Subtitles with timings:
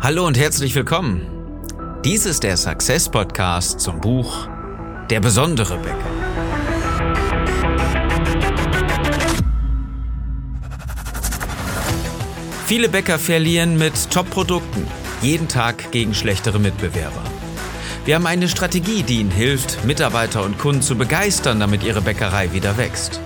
[0.00, 1.26] Hallo und herzlich willkommen.
[2.04, 4.48] Dies ist der Success Podcast zum Buch
[5.10, 5.98] Der besondere Bäcker.
[12.66, 14.86] Viele Bäcker verlieren mit Top-Produkten
[15.20, 17.24] jeden Tag gegen schlechtere Mitbewerber.
[18.04, 22.52] Wir haben eine Strategie, die ihnen hilft, Mitarbeiter und Kunden zu begeistern, damit ihre Bäckerei
[22.52, 23.20] wieder wächst.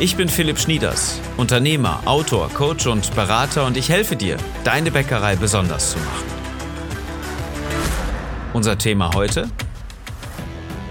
[0.00, 5.36] Ich bin Philipp Schnieders, Unternehmer, Autor, Coach und Berater und ich helfe dir, deine Bäckerei
[5.36, 6.26] besonders zu machen.
[8.52, 9.48] Unser Thema heute?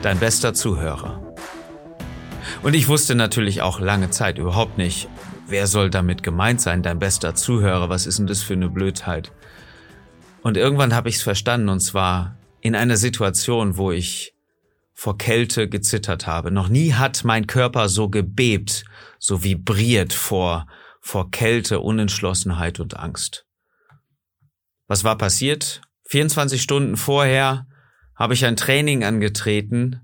[0.04, 1.36] Dein bester Zuhörer.
[2.62, 5.10] Und ich wusste natürlich auch lange Zeit überhaupt nicht,
[5.48, 9.34] wer soll damit gemeint sein, dein bester Zuhörer, was ist denn das für eine Blödheit?
[10.44, 14.34] Und irgendwann habe ich es verstanden und zwar in einer Situation, wo ich
[14.94, 16.52] vor Kälte gezittert habe.
[16.52, 18.86] Noch nie hat mein Körper so gebebt,
[19.24, 20.68] so vibriert vor,
[21.00, 23.46] vor Kälte, Unentschlossenheit und Angst.
[24.88, 25.80] Was war passiert?
[26.08, 27.66] 24 Stunden vorher
[28.16, 30.02] habe ich ein Training angetreten,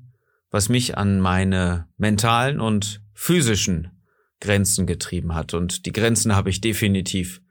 [0.52, 3.92] was mich an meine mentalen und physischen
[4.40, 5.54] Grenzen getrieben hat.
[5.54, 7.42] Und die Grenzen habe ich definitiv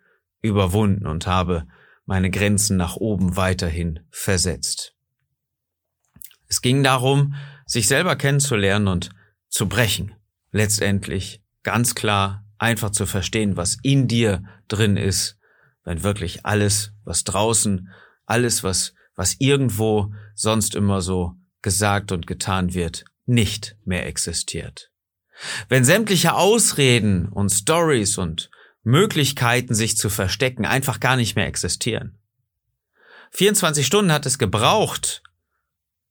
[0.41, 1.67] überwunden und habe
[2.07, 4.95] meine Grenzen nach oben weiterhin versetzt.
[6.47, 7.35] Es ging darum,
[7.67, 9.11] sich selber kennenzulernen und
[9.51, 10.15] zu brechen.
[10.51, 15.37] Letztendlich ganz klar einfach zu verstehen, was in dir drin ist,
[15.85, 17.91] wenn wirklich alles, was draußen,
[18.25, 24.91] alles, was, was irgendwo sonst immer so gesagt und getan wird, nicht mehr existiert.
[25.69, 28.49] Wenn sämtliche Ausreden und Stories und
[28.83, 32.17] Möglichkeiten, sich zu verstecken, einfach gar nicht mehr existieren.
[33.33, 35.23] 24 Stunden hat es gebraucht,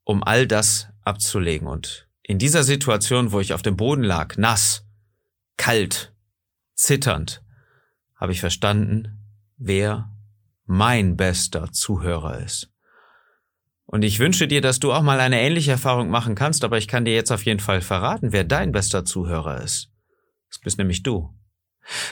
[0.03, 1.67] um all das abzulegen.
[1.67, 4.86] Und in dieser Situation, wo ich auf dem Boden lag, nass,
[5.57, 6.13] kalt,
[6.75, 7.43] zitternd,
[8.15, 9.27] habe ich verstanden,
[9.57, 10.11] wer
[10.65, 12.71] mein bester Zuhörer ist.
[13.85, 16.87] Und ich wünsche dir, dass du auch mal eine ähnliche Erfahrung machen kannst, aber ich
[16.87, 19.89] kann dir jetzt auf jeden Fall verraten, wer dein bester Zuhörer ist.
[20.49, 21.33] Das bist nämlich du.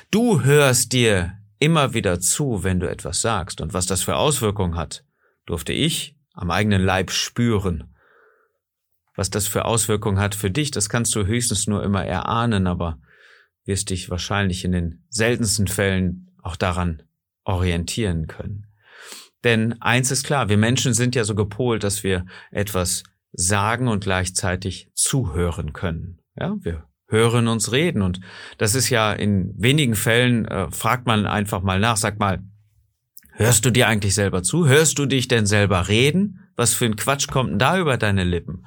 [0.09, 4.75] Du hörst dir immer wieder zu, wenn du etwas sagst und was das für Auswirkungen
[4.75, 5.03] hat,
[5.45, 7.93] durfte ich am eigenen Leib spüren.
[9.15, 12.99] Was das für Auswirkungen hat für dich, das kannst du höchstens nur immer erahnen, aber
[13.65, 17.03] wirst dich wahrscheinlich in den seltensten Fällen auch daran
[17.43, 18.67] orientieren können.
[19.43, 24.03] Denn eins ist klar, wir Menschen sind ja so gepolt, dass wir etwas sagen und
[24.03, 26.19] gleichzeitig zuhören können.
[26.35, 28.19] Ja, wir hören uns reden und
[28.57, 32.43] das ist ja in wenigen Fällen, äh, fragt man einfach mal nach, sag mal,
[33.37, 34.65] Hörst du dir eigentlich selber zu?
[34.65, 36.39] Hörst du dich denn selber reden?
[36.55, 38.65] Was für ein Quatsch kommt denn da über deine Lippen?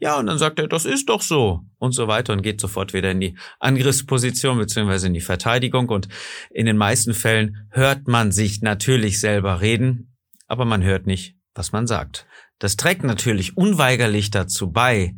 [0.00, 2.94] Ja, und dann sagt er, das ist doch so und so weiter und geht sofort
[2.94, 6.08] wieder in die Angriffsposition beziehungsweise in die Verteidigung und
[6.50, 10.16] in den meisten Fällen hört man sich natürlich selber reden,
[10.46, 12.26] aber man hört nicht, was man sagt.
[12.58, 15.14] Das trägt natürlich unweigerlich dazu bei,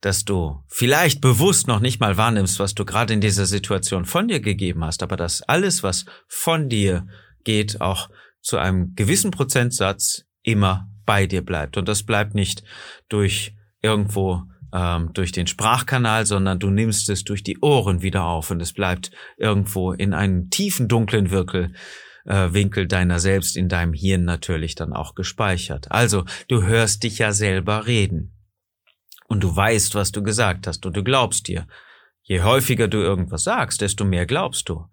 [0.00, 4.26] dass du vielleicht bewusst noch nicht mal wahrnimmst, was du gerade in dieser Situation von
[4.26, 7.06] dir gegeben hast, aber dass alles, was von dir
[7.44, 8.08] geht, auch
[8.40, 11.76] zu einem gewissen Prozentsatz immer bei dir bleibt.
[11.76, 12.62] Und das bleibt nicht
[13.08, 14.42] durch irgendwo
[14.72, 18.72] ähm, durch den Sprachkanal, sondern du nimmst es durch die Ohren wieder auf und es
[18.72, 21.74] bleibt irgendwo in einem tiefen dunklen Wirkel,
[22.24, 25.90] äh, Winkel deiner selbst in deinem Hirn natürlich dann auch gespeichert.
[25.90, 28.32] Also du hörst dich ja selber reden
[29.28, 31.66] und du weißt, was du gesagt hast und du glaubst dir.
[32.24, 34.86] Je häufiger du irgendwas sagst, desto mehr glaubst du.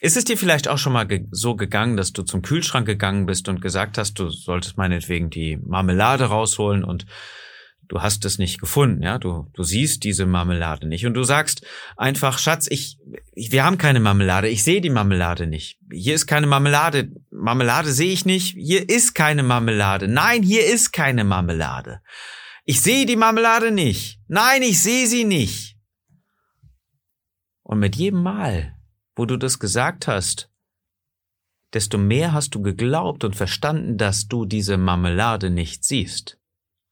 [0.00, 3.24] Ist es dir vielleicht auch schon mal ge so gegangen, dass du zum Kühlschrank gegangen
[3.24, 7.06] bist und gesagt hast, du solltest meinetwegen die Marmelade rausholen und
[7.88, 9.18] du hast es nicht gefunden, ja?
[9.18, 11.64] Du, du siehst diese Marmelade nicht und du sagst
[11.96, 12.98] einfach, Schatz, ich,
[13.34, 15.78] ich wir haben keine Marmelade, ich sehe die Marmelade nicht.
[15.92, 17.12] Hier ist keine Marmelade.
[17.30, 18.56] Marmelade sehe ich nicht.
[18.56, 20.08] Hier ist keine Marmelade.
[20.08, 22.00] Nein, hier ist keine Marmelade.
[22.64, 24.20] Ich sehe die Marmelade nicht.
[24.26, 25.71] Nein, ich sehe sie nicht.
[27.72, 28.74] Und mit jedem Mal,
[29.16, 30.50] wo du das gesagt hast,
[31.72, 36.38] desto mehr hast du geglaubt und verstanden, dass du diese Marmelade nicht siehst.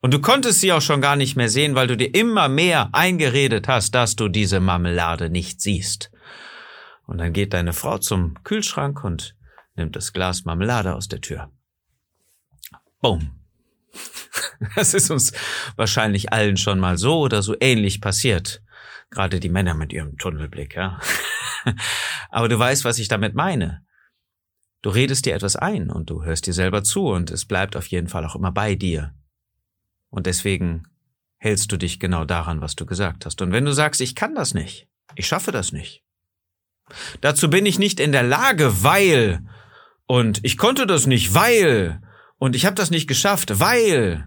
[0.00, 2.88] Und du konntest sie auch schon gar nicht mehr sehen, weil du dir immer mehr
[2.92, 6.10] eingeredet hast, dass du diese Marmelade nicht siehst.
[7.06, 9.36] Und dann geht deine Frau zum Kühlschrank und
[9.76, 11.52] nimmt das Glas Marmelade aus der Tür.
[13.02, 13.32] Boom.
[14.76, 15.32] Das ist uns
[15.76, 18.62] wahrscheinlich allen schon mal so oder so ähnlich passiert.
[19.10, 21.00] Gerade die Männer mit ihrem Tunnelblick, ja.
[22.30, 23.84] Aber du weißt, was ich damit meine.
[24.82, 27.86] Du redest dir etwas ein und du hörst dir selber zu und es bleibt auf
[27.88, 29.14] jeden Fall auch immer bei dir.
[30.08, 30.84] Und deswegen
[31.36, 33.42] hältst du dich genau daran, was du gesagt hast.
[33.42, 36.02] Und wenn du sagst, ich kann das nicht, ich schaffe das nicht.
[37.20, 39.44] Dazu bin ich nicht in der Lage, weil
[40.06, 42.02] Und ich konnte das nicht, weil.
[42.38, 44.26] Und ich habe das nicht geschafft, weil.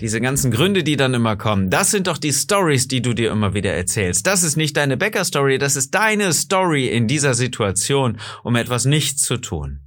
[0.00, 3.30] Diese ganzen Gründe, die dann immer kommen, das sind doch die Stories, die du dir
[3.30, 4.26] immer wieder erzählst.
[4.26, 9.18] Das ist nicht deine Bäcker-Story, das ist deine Story in dieser Situation, um etwas nicht
[9.18, 9.80] zu tun.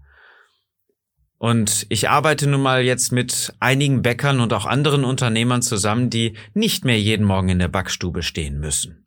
[1.37, 6.37] Und ich arbeite nun mal jetzt mit einigen Bäckern und auch anderen Unternehmern zusammen, die
[6.53, 9.05] nicht mehr jeden Morgen in der Backstube stehen müssen.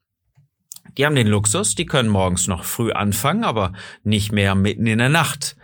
[0.97, 3.73] Die haben den Luxus, die können morgens noch früh anfangen, aber
[4.03, 5.57] nicht mehr mitten in der Nacht.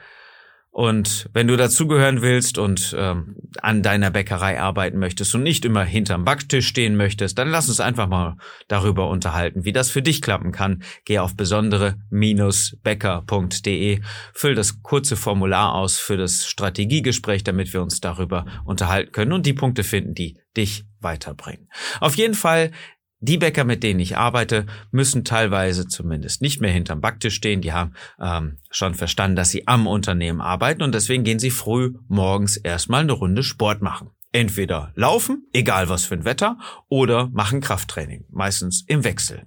[0.74, 5.84] Und wenn du dazugehören willst und ähm, an deiner Bäckerei arbeiten möchtest und nicht immer
[5.84, 10.20] hinterm Backtisch stehen möchtest, dann lass uns einfach mal darüber unterhalten, wie das für dich
[10.20, 10.82] klappen kann.
[11.04, 14.00] Geh auf besondere-bäcker.de,
[14.32, 19.46] füll das kurze Formular aus für das Strategiegespräch, damit wir uns darüber unterhalten können und
[19.46, 21.68] die Punkte finden, die dich weiterbringen.
[22.00, 22.72] Auf jeden Fall
[23.24, 27.60] die Bäcker, mit denen ich arbeite, müssen teilweise zumindest nicht mehr hinterm Backtisch stehen.
[27.60, 31.94] Die haben ähm, schon verstanden, dass sie am Unternehmen arbeiten und deswegen gehen sie früh
[32.08, 34.10] morgens erstmal eine Runde Sport machen.
[34.32, 39.46] Entweder laufen, egal was für ein Wetter, oder machen Krafttraining, meistens im Wechsel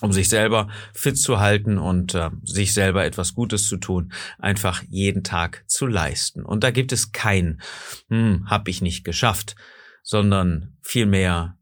[0.00, 4.82] um sich selber fit zu halten und äh, sich selber etwas Gutes zu tun, einfach
[4.88, 6.44] jeden Tag zu leisten.
[6.44, 7.62] Und da gibt es kein,
[8.08, 9.54] hm, hab ich nicht geschafft,
[10.02, 11.56] sondern vielmehr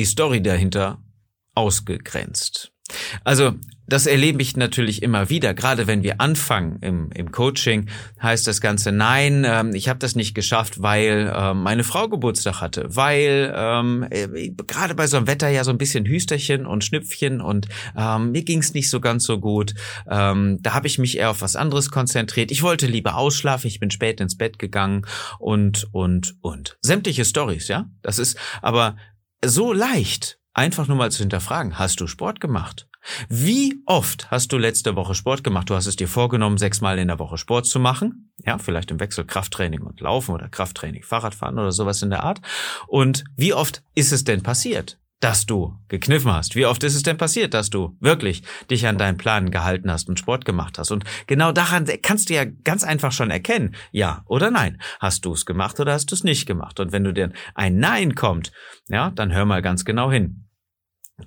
[0.00, 0.98] die Story dahinter
[1.54, 2.72] ausgegrenzt.
[3.22, 3.52] Also
[3.86, 5.52] das erlebe ich natürlich immer wieder.
[5.52, 7.88] Gerade wenn wir anfangen im, im Coaching,
[8.22, 12.60] heißt das Ganze, nein, ähm, ich habe das nicht geschafft, weil ähm, meine Frau Geburtstag
[12.60, 16.84] hatte, weil ähm, äh, gerade bei so einem Wetter ja so ein bisschen Hüsterchen und
[16.84, 19.74] Schnüpfchen und ähm, mir ging es nicht so ganz so gut.
[20.08, 22.52] Ähm, da habe ich mich eher auf was anderes konzentriert.
[22.52, 25.02] Ich wollte lieber ausschlafen, ich bin spät ins Bett gegangen
[25.40, 26.78] und, und, und.
[26.80, 27.90] Sämtliche Stories, ja.
[28.02, 28.96] Das ist aber
[29.44, 32.86] so leicht, einfach nur mal zu hinterfragen, hast du Sport gemacht?
[33.28, 35.70] Wie oft hast du letzte Woche Sport gemacht?
[35.70, 38.32] Du hast es dir vorgenommen, sechsmal in der Woche Sport zu machen.
[38.44, 42.40] Ja, vielleicht im Wechsel Krafttraining und Laufen oder Krafttraining, Fahrradfahren oder sowas in der Art.
[42.86, 44.99] Und wie oft ist es denn passiert?
[45.20, 46.56] Dass du gekniffen hast.
[46.56, 50.08] Wie oft ist es denn passiert, dass du wirklich dich an deinen Plan gehalten hast
[50.08, 50.90] und Sport gemacht hast?
[50.90, 54.80] Und genau daran kannst du ja ganz einfach schon erkennen, ja oder nein.
[54.98, 56.80] Hast du es gemacht oder hast du es nicht gemacht?
[56.80, 58.50] Und wenn du dir ein Nein kommt,
[58.88, 60.48] ja, dann hör mal ganz genau hin.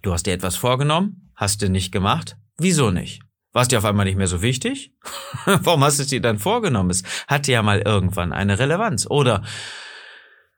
[0.01, 2.35] Du hast dir etwas vorgenommen, hast du nicht gemacht.
[2.57, 3.21] Wieso nicht?
[3.51, 4.95] War es dir auf einmal nicht mehr so wichtig?
[5.45, 6.89] Warum hast du es dir dann vorgenommen?
[6.89, 9.05] Es hatte ja mal irgendwann eine Relevanz.
[9.07, 9.43] Oder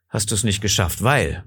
[0.08, 1.44] hast du es nicht geschafft, weil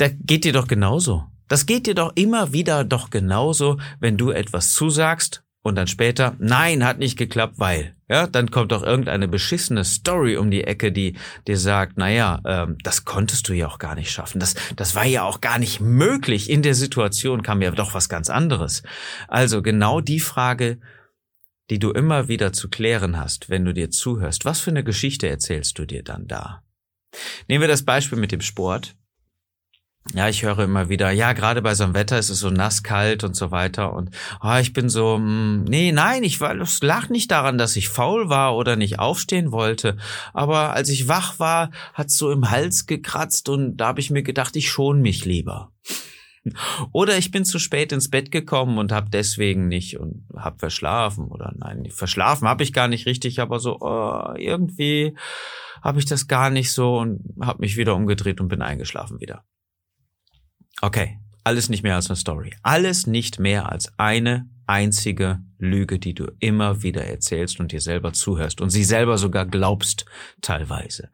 [0.00, 1.24] da geht dir doch genauso.
[1.48, 6.36] Das geht dir doch immer wieder doch genauso, wenn du etwas zusagst und dann später,
[6.38, 7.94] nein, hat nicht geklappt, weil.
[8.08, 11.16] Ja, dann kommt doch irgendeine beschissene Story um die Ecke, die
[11.46, 14.40] dir sagt, naja, ähm, das konntest du ja auch gar nicht schaffen.
[14.40, 16.48] Das, das war ja auch gar nicht möglich.
[16.48, 18.82] In der Situation kam ja doch was ganz anderes.
[19.28, 20.80] Also genau die Frage,
[21.68, 24.44] die du immer wieder zu klären hast, wenn du dir zuhörst.
[24.44, 26.64] Was für eine Geschichte erzählst du dir dann da?
[27.48, 28.96] Nehmen wir das Beispiel mit dem Sport.
[30.14, 32.82] Ja, ich höre immer wieder, ja, gerade bei so einem Wetter ist es so nass,
[32.82, 33.92] kalt und so weiter.
[33.92, 34.10] Und
[34.42, 37.76] oh, ich bin so, mh, hm, nee, nein, ich war, es lag nicht daran, dass
[37.76, 39.98] ich faul war oder nicht aufstehen wollte.
[40.32, 44.22] Aber als ich wach war, hat's so im Hals gekratzt und da habe ich mir
[44.22, 45.70] gedacht, ich schon mich lieber.
[46.92, 51.26] Oder ich bin zu spät ins Bett gekommen und habe deswegen nicht und habe verschlafen
[51.26, 55.14] oder nein, verschlafen habe ich gar nicht richtig, aber so oh, irgendwie
[55.82, 59.44] habe ich das gar nicht so und habe mich wieder umgedreht und bin eingeschlafen wieder.
[60.82, 62.54] Okay, alles nicht mehr als eine Story.
[62.62, 68.12] Alles nicht mehr als eine einzige Lüge, die du immer wieder erzählst und dir selber
[68.12, 70.06] zuhörst und sie selber sogar glaubst
[70.40, 71.10] teilweise.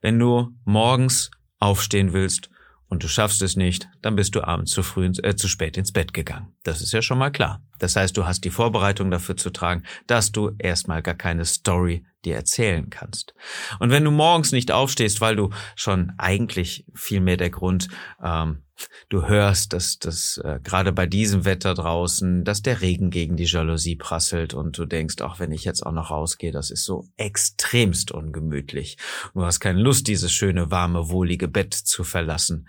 [0.00, 2.50] Wenn du morgens aufstehen willst
[2.88, 5.92] und du schaffst es nicht, dann bist du abends zu früh, äh, zu spät ins
[5.92, 6.52] Bett gegangen.
[6.62, 7.62] Das ist ja schon mal klar.
[7.78, 12.04] Das heißt, du hast die Vorbereitung dafür zu tragen, dass du erstmal gar keine Story
[12.24, 13.34] dir erzählen kannst.
[13.78, 17.88] Und wenn du morgens nicht aufstehst, weil du schon eigentlich viel mehr der Grund,
[18.22, 18.62] ähm,
[19.08, 23.44] du hörst, dass das äh, gerade bei diesem Wetter draußen, dass der Regen gegen die
[23.44, 27.08] Jalousie prasselt und du denkst, auch wenn ich jetzt auch noch rausgehe, das ist so
[27.16, 28.96] extremst ungemütlich.
[29.34, 32.68] Du hast keine Lust, dieses schöne, warme, wohlige Bett zu verlassen.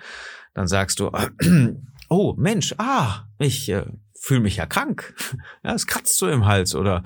[0.53, 1.11] Dann sagst du,
[2.09, 3.85] oh Mensch, ah, ich äh,
[4.21, 5.13] fühle mich ja krank.
[5.63, 7.03] Ja, es kratzt so im Hals oder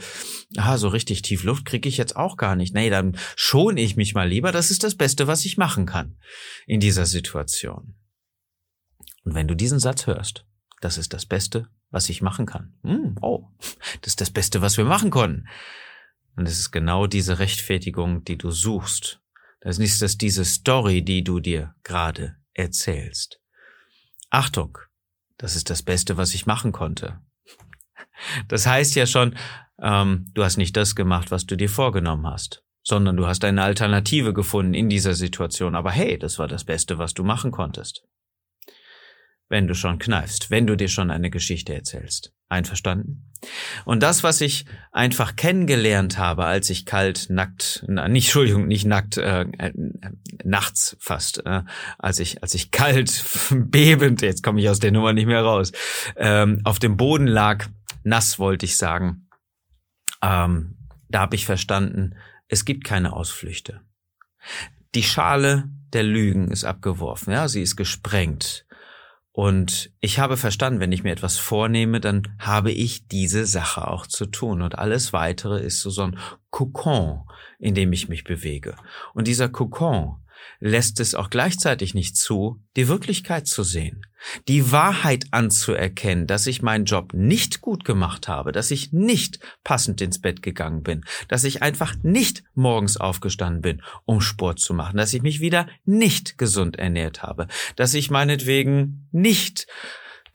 [0.56, 2.74] ah, so richtig tief Luft kriege ich jetzt auch gar nicht.
[2.74, 4.54] Nee, dann schon ich mich mal lieber.
[4.54, 6.16] Das ist das Beste, was ich machen kann
[6.66, 7.96] in dieser Situation.
[9.25, 10.46] Und wenn du diesen Satz hörst,
[10.82, 12.77] das ist das Beste, was ich machen kann.
[12.84, 13.48] Hm, oh,
[14.01, 15.48] das ist das Beste, was wir machen konnten.
[16.36, 19.22] Und es ist genau diese Rechtfertigung, die du suchst.
[19.62, 23.41] Das ist das diese Story, die du dir gerade erzählst.
[24.29, 24.77] Achtung,
[25.38, 27.20] das ist das Beste, was ich machen konnte.
[28.48, 29.36] Das heißt ja schon,
[29.82, 33.63] ähm, du hast nicht das gemacht, was du dir vorgenommen hast, sondern du hast eine
[33.63, 35.75] Alternative gefunden in dieser Situation.
[35.75, 38.03] Aber hey, das war das Beste, was du machen konntest.
[39.48, 42.34] Wenn du schon kneifst, wenn du dir schon eine Geschichte erzählst.
[42.50, 43.32] Einverstanden?
[43.86, 48.86] Und das, was ich einfach kennengelernt habe, als ich kalt, nackt, na, nicht, Entschuldigung, nicht
[48.86, 49.74] nackt, äh, äh,
[50.44, 51.64] nachts fast, äh,
[51.98, 55.72] als ich, als ich kalt, bebend, jetzt komme ich aus der Nummer nicht mehr raus,
[56.16, 57.68] ähm, auf dem Boden lag,
[58.04, 59.28] nass wollte ich sagen,
[60.22, 60.78] ähm,
[61.10, 62.16] da habe ich verstanden,
[62.48, 63.82] es gibt keine Ausflüchte.
[64.94, 68.66] Die Schale der Lügen ist abgeworfen, ja, sie ist gesprengt.
[69.36, 74.08] Und ich habe verstanden, wenn ich mir etwas vornehme, dann habe ich diese Sache auch
[74.08, 74.62] zu tun.
[74.62, 76.18] Und alles weitere ist so, so ein
[76.51, 77.24] Kokon,
[77.60, 78.77] in dem ich mich bewege.
[79.13, 80.15] Und dieser Kokon,
[80.60, 84.06] lässt es auch gleichzeitig nicht zu, die Wirklichkeit zu sehen,
[84.48, 90.02] die Wahrheit anzuerkennen, dass ich meinen Job nicht gut gemacht habe, dass ich nicht passend
[90.02, 94.98] ins Bett gegangen bin, dass ich einfach nicht morgens aufgestanden bin, um Sport zu machen,
[94.98, 99.68] dass ich mich wieder nicht gesund ernährt habe, dass ich meinetwegen nicht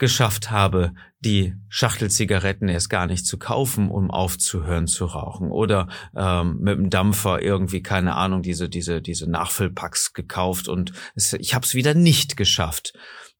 [0.00, 5.52] geschafft habe, die Schachtel Zigaretten erst gar nicht zu kaufen, um aufzuhören zu rauchen.
[5.52, 11.34] Oder ähm, mit dem Dampfer irgendwie, keine Ahnung, diese, diese, diese Nachfüllpacks gekauft und es,
[11.34, 12.94] ich habe es wieder nicht geschafft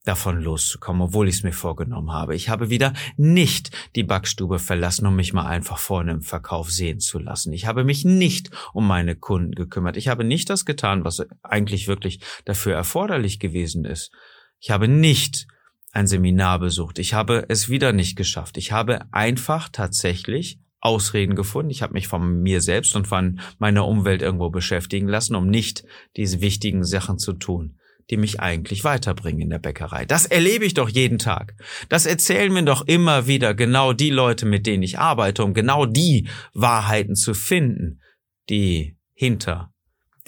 [0.05, 2.35] davon loszukommen, obwohl ich es mir vorgenommen habe.
[2.35, 7.01] Ich habe wieder nicht die Backstube verlassen, um mich mal einfach vorne im Verkauf sehen
[7.01, 7.53] zu lassen.
[7.53, 9.97] Ich habe mich nicht um meine Kunden gekümmert.
[9.97, 14.11] Ich habe nicht das getan, was eigentlich wirklich dafür erforderlich gewesen ist.
[14.59, 15.47] Ich habe nicht
[15.93, 16.99] ein Seminar besucht.
[16.99, 18.57] Ich habe es wieder nicht geschafft.
[18.57, 21.71] Ich habe einfach tatsächlich Ausreden gefunden.
[21.71, 25.85] Ich habe mich von mir selbst und von meiner Umwelt irgendwo beschäftigen lassen, um nicht
[26.17, 27.77] diese wichtigen Sachen zu tun,
[28.09, 30.07] die mich eigentlich weiterbringen in der Bäckerei.
[30.07, 31.55] Das erlebe ich doch jeden Tag.
[31.89, 35.85] Das erzählen mir doch immer wieder genau die Leute, mit denen ich arbeite, um genau
[35.85, 38.01] die Wahrheiten zu finden,
[38.49, 39.75] die hinter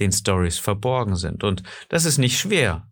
[0.00, 1.44] den Stories verborgen sind.
[1.44, 2.91] Und das ist nicht schwer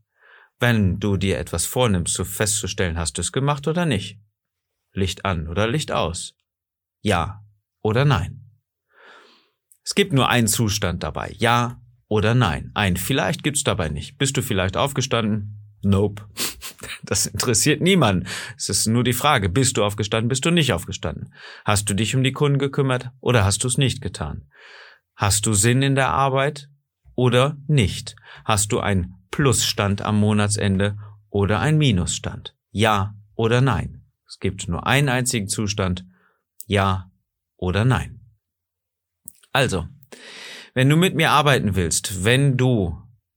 [0.61, 4.21] wenn du dir etwas vornimmst, so festzustellen, hast du es gemacht oder nicht.
[4.93, 6.35] Licht an oder Licht aus.
[7.01, 7.43] Ja
[7.83, 8.51] oder nein.
[9.83, 11.35] Es gibt nur einen Zustand dabei.
[11.39, 12.71] Ja oder nein.
[12.75, 14.19] Ein vielleicht gibt's dabei nicht.
[14.19, 15.75] Bist du vielleicht aufgestanden?
[15.83, 16.25] Nope.
[17.03, 18.27] Das interessiert niemanden.
[18.57, 21.33] Es ist nur die Frage, bist du aufgestanden, bist du nicht aufgestanden?
[21.65, 24.49] Hast du dich um die Kunden gekümmert oder hast du es nicht getan?
[25.17, 26.69] Hast du Sinn in der Arbeit
[27.15, 28.17] oder nicht?
[28.45, 30.99] Hast du ein Plusstand am Monatsende
[31.31, 32.57] oder ein Minusstand.
[32.71, 34.03] Ja oder nein.
[34.27, 36.05] Es gibt nur einen einzigen Zustand.
[36.67, 37.11] Ja
[37.57, 38.21] oder nein.
[39.53, 39.89] Also,
[40.75, 42.97] wenn du mit mir arbeiten willst, wenn du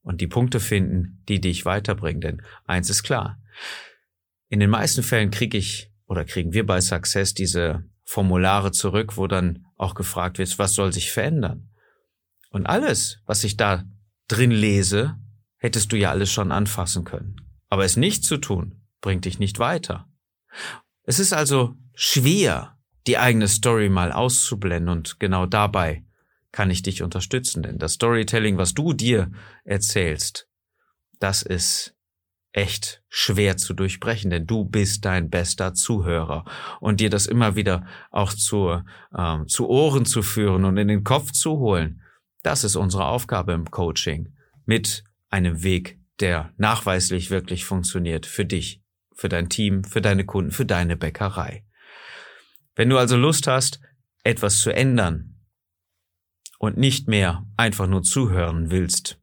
[0.00, 2.22] und die Punkte finden, die dich weiterbringen.
[2.22, 3.38] Denn eins ist klar.
[4.48, 9.26] In den meisten Fällen kriege ich oder kriegen wir bei Success diese Formulare zurück, wo
[9.26, 11.68] dann auch gefragt wird, was soll sich verändern?
[12.48, 13.84] Und alles, was ich da
[14.28, 15.18] drin lese,
[15.58, 17.36] hättest du ja alles schon anfassen können.
[17.68, 20.08] Aber es nicht zu tun, bringt dich nicht weiter.
[21.02, 22.77] Es ist also schwer,
[23.08, 24.90] die eigene Story mal auszublenden.
[24.90, 26.04] Und genau dabei
[26.52, 29.30] kann ich dich unterstützen, denn das Storytelling, was du dir
[29.64, 30.48] erzählst,
[31.18, 31.94] das ist
[32.52, 36.44] echt schwer zu durchbrechen, denn du bist dein bester Zuhörer.
[36.80, 38.82] Und dir das immer wieder auch zu,
[39.16, 42.02] ähm, zu Ohren zu führen und in den Kopf zu holen,
[42.42, 44.34] das ist unsere Aufgabe im Coaching.
[44.64, 48.82] Mit einem Weg, der nachweislich wirklich funktioniert für dich,
[49.14, 51.64] für dein Team, für deine Kunden, für deine Bäckerei.
[52.78, 53.80] Wenn du also Lust hast,
[54.22, 55.34] etwas zu ändern
[56.60, 59.18] und nicht mehr einfach nur zuhören willst,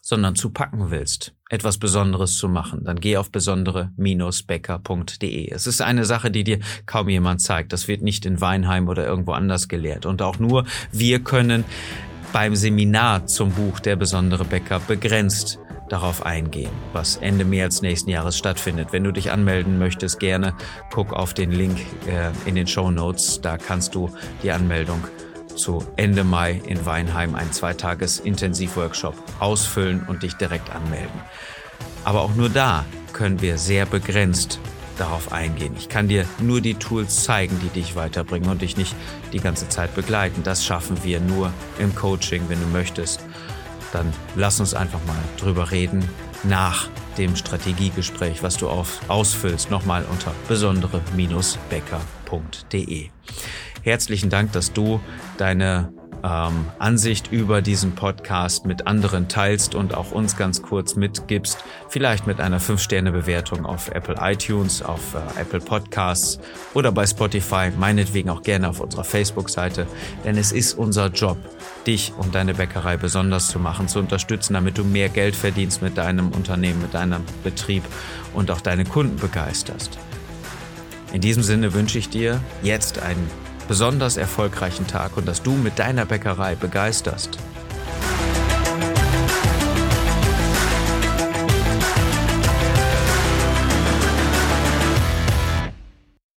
[0.00, 5.50] sondern zu packen willst, etwas Besonderes zu machen, dann geh auf besondere-becker.de.
[5.50, 7.74] Es ist eine Sache, die dir kaum jemand zeigt.
[7.74, 10.06] Das wird nicht in Weinheim oder irgendwo anders gelehrt.
[10.06, 11.66] Und auch nur wir können
[12.32, 18.36] beim Seminar zum Buch Der besondere Bäcker begrenzt darauf eingehen, was Ende März nächsten Jahres
[18.36, 18.88] stattfindet.
[18.92, 20.54] Wenn du dich anmelden möchtest, gerne
[20.92, 23.40] guck auf den Link äh, in den Show Notes.
[23.40, 24.10] Da kannst du
[24.42, 25.02] die Anmeldung
[25.54, 31.20] zu Ende Mai in Weinheim, ein zweitages Intensivworkshop, ausfüllen und dich direkt anmelden.
[32.04, 34.60] Aber auch nur da können wir sehr begrenzt
[34.98, 35.74] darauf eingehen.
[35.78, 38.94] Ich kann dir nur die Tools zeigen, die dich weiterbringen und dich nicht
[39.32, 40.42] die ganze Zeit begleiten.
[40.42, 43.25] Das schaffen wir nur im Coaching, wenn du möchtest.
[43.92, 46.06] Dann lass uns einfach mal drüber reden
[46.42, 46.88] nach
[47.18, 53.10] dem Strategiegespräch, was du auf, ausfüllst, nochmal unter besondere-becker.de.
[53.82, 55.00] Herzlichen Dank, dass du
[55.38, 55.92] deine
[56.26, 61.58] ähm, Ansicht über diesen Podcast mit anderen teilst und auch uns ganz kurz mitgibst.
[61.88, 66.40] Vielleicht mit einer 5-Sterne-Bewertung auf Apple iTunes, auf äh, Apple Podcasts
[66.74, 69.86] oder bei Spotify, meinetwegen auch gerne auf unserer Facebook-Seite.
[70.24, 71.38] Denn es ist unser Job,
[71.86, 75.96] dich und deine Bäckerei besonders zu machen, zu unterstützen, damit du mehr Geld verdienst mit
[75.96, 77.84] deinem Unternehmen, mit deinem Betrieb
[78.34, 79.96] und auch deine Kunden begeisterst.
[81.12, 83.30] In diesem Sinne wünsche ich dir jetzt einen
[83.68, 87.38] besonders erfolgreichen Tag und dass du mit deiner Bäckerei begeisterst.